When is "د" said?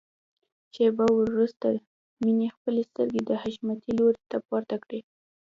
3.29-3.31